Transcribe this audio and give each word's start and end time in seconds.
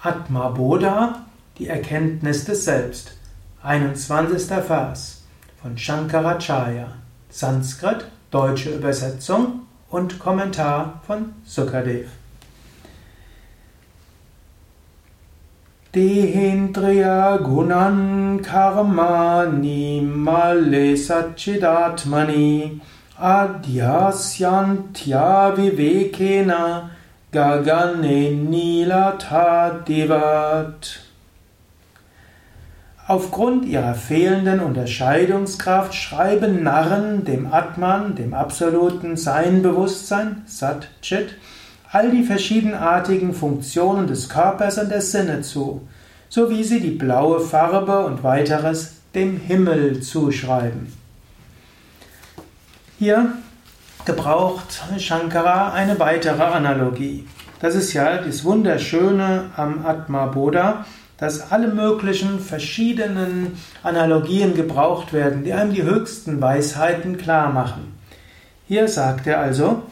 Atma 0.00 0.50
Bodha, 0.50 1.26
die 1.58 1.66
Erkenntnis 1.66 2.44
des 2.44 2.64
Selbst. 2.64 3.14
21. 3.64 4.46
Vers 4.64 5.24
von 5.60 5.76
Shankaracharya. 5.76 6.92
Sanskrit, 7.30 8.06
deutsche 8.30 8.70
Übersetzung 8.70 9.62
und 9.90 10.20
Kommentar 10.20 11.00
von 11.04 11.32
Sukadev. 11.44 12.06
Dehendriya 15.92 17.38
Gunan 17.38 18.40
Karmani 18.40 20.00
Male 20.00 20.96
Satchidatmani 20.96 22.80
Adhyasyantya 23.18 25.56
Vivekena 25.56 26.90
Gagane 27.30 28.30
Nilata 28.30 29.68
Devat. 29.86 31.00
Aufgrund 33.06 33.66
ihrer 33.66 33.92
fehlenden 33.92 34.60
Unterscheidungskraft 34.60 35.94
schreiben 35.94 36.62
Narren 36.62 37.26
dem 37.26 37.52
Atman, 37.52 38.14
dem 38.14 38.32
absoluten 38.32 39.18
Sein-Bewusstsein, 39.18 40.42
Sat 40.46 40.88
Chit, 41.02 41.34
all 41.92 42.10
die 42.10 42.22
verschiedenartigen 42.22 43.34
Funktionen 43.34 44.06
des 44.06 44.30
Körpers 44.30 44.78
und 44.78 44.90
der 44.90 45.02
Sinne 45.02 45.42
zu, 45.42 45.86
so 46.30 46.48
wie 46.48 46.64
sie 46.64 46.80
die 46.80 46.92
blaue 46.92 47.40
Farbe 47.40 48.06
und 48.06 48.22
weiteres 48.22 49.02
dem 49.14 49.36
Himmel 49.36 50.00
zuschreiben. 50.00 50.90
Hier 52.98 53.34
gebraucht 54.08 54.80
Shankara 54.96 55.74
eine 55.74 56.00
weitere 56.00 56.42
Analogie. 56.42 57.28
Das 57.60 57.74
ist 57.74 57.92
ja 57.92 58.16
das 58.16 58.42
Wunderschöne 58.42 59.50
am 59.54 59.84
Atma 59.84 60.24
Bodha, 60.26 60.86
dass 61.18 61.52
alle 61.52 61.68
möglichen 61.68 62.40
verschiedenen 62.40 63.58
Analogien 63.82 64.54
gebraucht 64.54 65.12
werden, 65.12 65.44
die 65.44 65.52
einem 65.52 65.74
die 65.74 65.82
höchsten 65.82 66.40
Weisheiten 66.40 67.18
klar 67.18 67.52
machen. 67.52 67.98
Hier 68.66 68.88
sagt 68.88 69.26
er 69.26 69.40
also, 69.40 69.82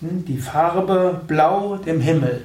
hm, 0.00 0.26
die 0.26 0.36
Farbe 0.36 1.22
Blau 1.26 1.76
dem 1.76 2.02
Himmel. 2.02 2.42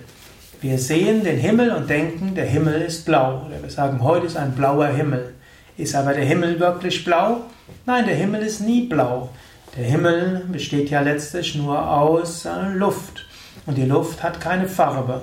Wir 0.61 0.77
sehen 0.79 1.25
den 1.25 1.39
Himmel 1.39 1.71
und 1.71 1.89
denken, 1.89 2.35
der 2.35 2.45
Himmel 2.45 2.81
ist 2.83 3.05
blau. 3.05 3.43
Oder 3.47 3.61
wir 3.61 3.69
sagen, 3.69 4.01
heute 4.01 4.27
ist 4.27 4.37
ein 4.37 4.53
blauer 4.53 4.87
Himmel. 4.87 5.33
Ist 5.75 5.93
aber 5.93 6.13
der 6.13 6.25
Himmel 6.25 6.57
wirklich 6.57 7.03
blau? 7.03 7.41
Nein, 7.85 8.05
der 8.05 8.15
Himmel 8.15 8.43
ist 8.43 8.61
nie 8.61 8.87
blau. 8.87 9.29
Der 9.77 9.85
Himmel 9.85 10.43
besteht 10.51 10.89
ja 10.89 11.01
letztlich 11.01 11.53
nur 11.53 11.87
aus 11.87 12.45
äh, 12.45 12.73
Luft 12.73 13.27
und 13.67 13.77
die 13.77 13.85
Luft 13.85 14.23
hat 14.23 14.41
keine 14.41 14.67
Farbe. 14.67 15.21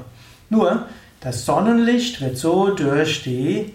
Nur 0.48 0.86
das 1.20 1.44
Sonnenlicht 1.44 2.20
wird 2.20 2.38
so 2.38 2.70
durch 2.70 3.24
die 3.24 3.74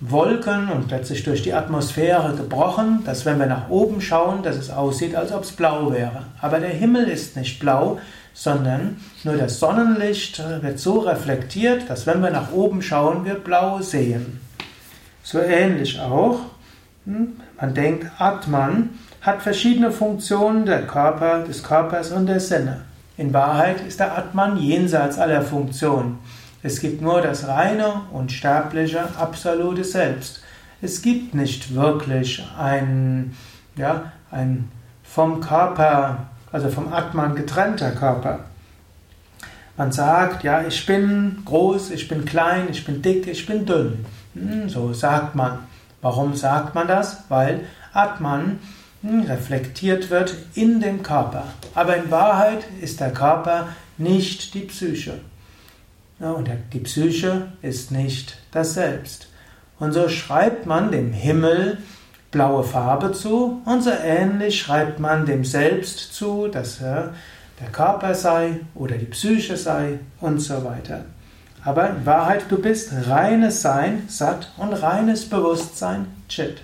Wolken 0.00 0.68
und 0.68 0.90
letztlich 0.90 1.22
durch 1.22 1.42
die 1.42 1.54
Atmosphäre 1.54 2.34
gebrochen, 2.34 3.02
dass 3.04 3.24
wenn 3.24 3.38
wir 3.38 3.46
nach 3.46 3.70
oben 3.70 4.00
schauen, 4.00 4.42
dass 4.42 4.56
es 4.56 4.70
aussieht, 4.70 5.14
als 5.14 5.30
ob 5.30 5.44
es 5.44 5.52
blau 5.52 5.92
wäre. 5.92 6.24
Aber 6.40 6.58
der 6.58 6.70
Himmel 6.70 7.04
ist 7.04 7.36
nicht 7.36 7.60
blau, 7.60 8.00
sondern 8.34 9.00
nur 9.22 9.36
das 9.36 9.60
Sonnenlicht 9.60 10.42
wird 10.60 10.80
so 10.80 10.98
reflektiert, 10.98 11.88
dass 11.88 12.04
wenn 12.04 12.20
wir 12.20 12.30
nach 12.30 12.50
oben 12.50 12.82
schauen, 12.82 13.24
wir 13.24 13.36
blau 13.36 13.80
sehen. 13.80 14.40
So 15.22 15.38
ähnlich 15.38 16.00
auch, 16.00 16.40
hm, 17.04 17.36
man 17.60 17.74
denkt, 17.74 18.10
Atman 18.18 18.90
hat 19.26 19.42
verschiedene 19.42 19.90
Funktionen 19.90 20.64
der 20.64 20.86
Körper, 20.86 21.40
des 21.40 21.64
Körpers 21.64 22.12
und 22.12 22.26
der 22.26 22.38
Sinne. 22.38 22.82
In 23.16 23.34
Wahrheit 23.34 23.80
ist 23.80 23.98
der 23.98 24.16
Atman 24.16 24.56
jenseits 24.56 25.18
aller 25.18 25.42
Funktionen. 25.42 26.20
Es 26.62 26.80
gibt 26.80 27.02
nur 27.02 27.20
das 27.20 27.48
reine, 27.48 28.02
unsterbliche, 28.12 29.02
absolute 29.18 29.82
Selbst. 29.82 30.44
Es 30.80 31.02
gibt 31.02 31.34
nicht 31.34 31.74
wirklich 31.74 32.46
ein, 32.56 33.34
ja, 33.76 34.12
ein 34.30 34.70
vom 35.02 35.40
Körper, 35.40 36.26
also 36.52 36.68
vom 36.68 36.92
Atman 36.92 37.34
getrennter 37.34 37.90
Körper. 37.90 38.40
Man 39.76 39.90
sagt, 39.90 40.44
ja, 40.44 40.62
ich 40.62 40.86
bin 40.86 41.42
groß, 41.44 41.90
ich 41.90 42.06
bin 42.08 42.24
klein, 42.24 42.68
ich 42.70 42.84
bin 42.84 43.02
dick, 43.02 43.26
ich 43.26 43.44
bin 43.44 43.66
dünn. 43.66 44.06
Hm, 44.34 44.68
so 44.68 44.92
sagt 44.92 45.34
man. 45.34 45.58
Warum 46.00 46.34
sagt 46.34 46.74
man 46.74 46.86
das? 46.86 47.24
Weil 47.28 47.60
Atman 47.92 48.60
reflektiert 49.26 50.10
wird 50.10 50.34
in 50.54 50.80
dem 50.80 51.02
Körper. 51.02 51.44
Aber 51.74 51.96
in 51.96 52.10
Wahrheit 52.10 52.66
ist 52.80 53.00
der 53.00 53.12
Körper 53.12 53.68
nicht 53.98 54.54
die 54.54 54.60
Psyche. 54.60 55.20
Und 56.18 56.48
die 56.72 56.80
Psyche 56.80 57.48
ist 57.62 57.90
nicht 57.90 58.38
das 58.50 58.74
Selbst. 58.74 59.28
Und 59.78 59.92
so 59.92 60.08
schreibt 60.08 60.66
man 60.66 60.90
dem 60.90 61.12
Himmel 61.12 61.78
blaue 62.30 62.64
Farbe 62.64 63.12
zu 63.12 63.62
und 63.64 63.82
so 63.82 63.90
ähnlich 63.90 64.60
schreibt 64.60 64.98
man 64.98 65.26
dem 65.26 65.44
Selbst 65.44 66.14
zu, 66.14 66.48
dass 66.48 66.80
er 66.80 67.14
der 67.60 67.68
Körper 67.68 68.14
sei 68.14 68.60
oder 68.74 68.96
die 68.96 69.06
Psyche 69.06 69.56
sei 69.56 69.98
und 70.20 70.40
so 70.40 70.64
weiter. 70.64 71.04
Aber 71.64 71.88
in 71.90 72.06
Wahrheit, 72.06 72.44
du 72.48 72.58
bist 72.58 72.92
reines 73.08 73.62
Sein, 73.62 74.04
Sat 74.08 74.52
und 74.56 74.72
reines 74.72 75.28
Bewusstsein, 75.28 76.06
Chit. 76.28 76.62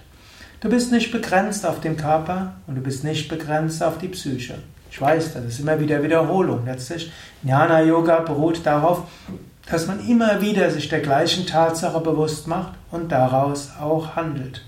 Du 0.63 0.69
bist 0.69 0.93
nicht 0.93 1.11
begrenzt 1.11 1.67
auf 1.67 1.81
den 1.81 1.97
Körper 1.97 2.53
und 2.69 2.77
du 2.77 2.81
bist 2.81 3.03
nicht 3.03 3.29
begrenzt 3.29 3.83
auf 3.83 3.99
die 3.99 4.07
Psyche. 4.07 4.55
Ich 4.93 5.01
weiß, 5.01 5.35
das 5.35 5.45
ist 5.45 5.59
immer 5.59 5.81
wieder 5.81 6.05
Wiederholung. 6.05 6.65
Letztlich, 6.65 7.11
Jnana 7.43 7.83
Yoga 7.83 8.21
beruht 8.21 8.65
darauf, 8.65 9.03
dass 9.69 9.89
man 9.89 10.07
immer 10.07 10.41
wieder 10.41 10.71
sich 10.71 10.89
der 10.89 11.01
gleichen 11.01 11.47
Tatsache 11.47 11.99
bewusst 11.99 12.47
macht 12.47 12.75
und 12.93 13.11
daraus 13.11 13.73
auch 13.81 14.15
handelt. 14.15 14.63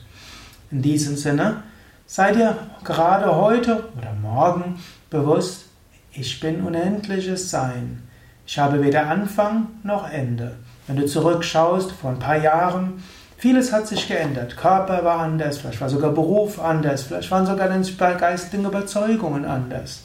In 0.72 0.82
diesem 0.82 1.14
Sinne, 1.14 1.62
sei 2.06 2.32
dir 2.32 2.58
gerade 2.82 3.36
heute 3.36 3.84
oder 3.96 4.14
morgen 4.20 4.80
bewusst, 5.10 5.66
ich 6.10 6.40
bin 6.40 6.64
unendliches 6.64 7.50
Sein. 7.50 8.02
Ich 8.48 8.58
habe 8.58 8.82
weder 8.82 9.06
Anfang 9.06 9.68
noch 9.84 10.10
Ende. 10.10 10.56
Wenn 10.88 10.96
du 10.96 11.06
zurückschaust 11.06 11.92
vor 11.92 12.10
ein 12.10 12.18
paar 12.18 12.42
Jahren, 12.42 13.00
Vieles 13.36 13.72
hat 13.72 13.86
sich 13.86 14.08
geändert. 14.08 14.56
Körper 14.56 15.04
war 15.04 15.20
anders, 15.20 15.58
vielleicht 15.58 15.80
war 15.80 15.88
sogar 15.88 16.12
Beruf 16.12 16.58
anders, 16.58 17.02
vielleicht 17.02 17.30
waren 17.30 17.46
sogar 17.46 17.68
deine 17.68 17.84
geistigen 17.84 18.64
Überzeugungen 18.64 19.44
anders. 19.44 20.04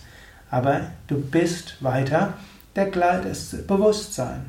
Aber 0.52 0.82
du 1.08 1.20
bist 1.20 1.82
weiter 1.82 2.34
der, 2.76 2.88
das 2.88 3.56
Bewusstsein. 3.68 4.48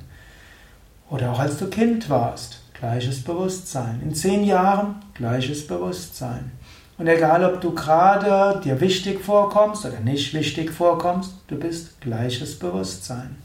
Oder 1.11 1.33
auch 1.33 1.41
als 1.41 1.59
du 1.59 1.67
Kind 1.69 2.09
warst, 2.09 2.61
gleiches 2.79 3.23
Bewusstsein. 3.23 4.01
In 4.03 4.15
zehn 4.15 4.45
Jahren 4.45 4.97
gleiches 5.15 5.67
Bewusstsein. 5.67 6.53
Und 6.99 7.07
egal, 7.09 7.45
ob 7.45 7.61
du 7.61 7.75
gerade 7.75 8.61
dir 8.61 8.81
wichtig 8.81 9.21
vorkommst 9.21 9.85
oder 9.87 10.01
nicht 10.01 10.35
wichtig 10.35 10.71
vorkommst, 10.71 11.33
du 11.49 11.57
bist 11.57 12.01
gleiches 12.01 12.59
Bewusstsein. 12.59 13.37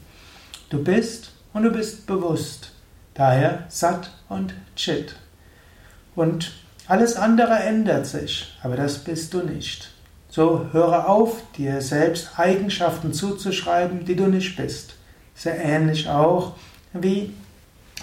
Du 0.70 0.82
bist 0.82 1.32
und 1.52 1.62
du 1.62 1.70
bist 1.70 2.06
bewusst. 2.06 2.72
Daher 3.14 3.64
Sat 3.68 4.10
und 4.28 4.54
Chit. 4.74 5.16
Und 6.16 6.52
alles 6.88 7.16
andere 7.16 7.54
ändert 7.54 8.06
sich, 8.06 8.56
aber 8.62 8.74
das 8.74 8.98
bist 8.98 9.34
du 9.34 9.42
nicht. 9.42 9.90
So 10.28 10.66
höre 10.72 11.08
auf, 11.08 11.42
dir 11.56 11.80
selbst 11.80 12.38
Eigenschaften 12.38 13.12
zuzuschreiben, 13.12 14.04
die 14.04 14.16
du 14.16 14.26
nicht 14.26 14.56
bist. 14.56 14.94
Sehr 15.34 15.62
ähnlich 15.62 16.08
auch 16.08 16.54
wie 16.92 17.34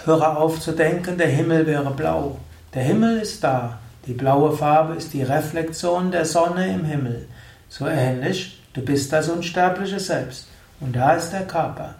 höre 0.05 0.37
auf 0.37 0.59
zu 0.59 0.71
denken, 0.71 1.17
der 1.17 1.27
Himmel 1.27 1.65
wäre 1.65 1.91
blau. 1.91 2.37
Der 2.73 2.83
Himmel 2.83 3.19
ist 3.19 3.43
da. 3.43 3.79
Die 4.05 4.13
blaue 4.13 4.55
Farbe 4.55 4.95
ist 4.95 5.13
die 5.13 5.23
Reflexion 5.23 6.11
der 6.11 6.25
Sonne 6.25 6.71
im 6.73 6.83
Himmel. 6.83 7.27
So 7.69 7.87
ähnlich, 7.87 8.61
du 8.73 8.81
bist 8.81 9.13
das 9.13 9.29
unsterbliche 9.29 9.99
Selbst. 9.99 10.47
Und 10.79 10.95
da 10.95 11.13
ist 11.13 11.31
der 11.31 11.47
Körper. 11.47 11.95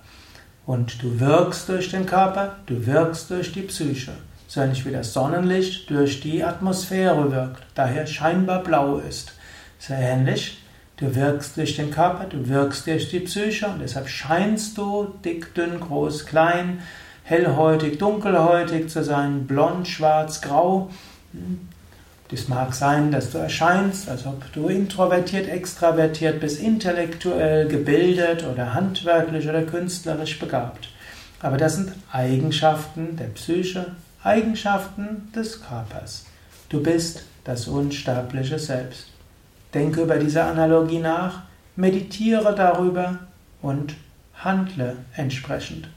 Und 0.65 1.01
du 1.01 1.19
wirkst 1.19 1.69
durch 1.69 1.89
den 1.89 2.05
Körper, 2.05 2.57
du 2.65 2.85
wirkst 2.85 3.29
durch 3.29 3.51
die 3.51 3.61
Psyche 3.61 4.11
so 4.47 4.61
ähnlich 4.61 4.85
wie 4.85 4.91
das 4.91 5.13
Sonnenlicht 5.13 5.89
durch 5.89 6.21
die 6.21 6.43
Atmosphäre 6.43 7.31
wirkt, 7.31 7.63
daher 7.75 8.05
scheinbar 8.05 8.63
blau 8.63 8.97
ist. 8.97 9.33
Sehr 9.79 9.99
ähnlich, 9.99 10.63
du 10.97 11.15
wirkst 11.15 11.57
durch 11.57 11.75
den 11.75 11.91
Körper, 11.91 12.25
du 12.25 12.47
wirkst 12.47 12.87
durch 12.87 13.09
die 13.09 13.21
Psyche 13.21 13.67
und 13.67 13.79
deshalb 13.79 14.07
scheinst 14.07 14.77
du 14.77 15.13
dick, 15.23 15.53
dünn, 15.55 15.79
groß, 15.79 16.25
klein, 16.25 16.79
hellhäutig, 17.23 17.97
dunkelhäutig 17.97 18.89
zu 18.89 19.03
sein, 19.03 19.47
blond, 19.47 19.87
schwarz, 19.87 20.41
grau. 20.41 20.89
Das 22.29 22.47
mag 22.47 22.73
sein, 22.73 23.11
dass 23.11 23.31
du 23.31 23.37
erscheinst, 23.37 24.09
als 24.09 24.25
ob 24.25 24.51
du 24.53 24.67
introvertiert, 24.67 25.47
extravertiert 25.47 26.39
bist, 26.39 26.59
intellektuell, 26.59 27.67
gebildet 27.67 28.43
oder 28.43 28.73
handwerklich 28.73 29.47
oder 29.47 29.61
künstlerisch 29.63 30.39
begabt. 30.39 30.89
Aber 31.41 31.57
das 31.57 31.75
sind 31.75 31.91
Eigenschaften 32.11 33.17
der 33.17 33.25
Psyche, 33.25 33.87
Eigenschaften 34.23 35.31
des 35.35 35.61
Körpers. 35.61 36.25
Du 36.69 36.81
bist 36.81 37.25
das 37.43 37.67
unsterbliche 37.67 38.57
Selbst. 38.57 39.07
Denke 39.73 40.01
über 40.03 40.17
diese 40.17 40.43
Analogie 40.43 40.99
nach, 40.99 41.41
meditiere 41.75 42.55
darüber 42.55 43.19
und 43.61 43.95
handle 44.35 44.97
entsprechend. 45.15 45.89